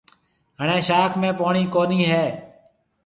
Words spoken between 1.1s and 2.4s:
۾ پوڻِي ڪونِي هيَ۔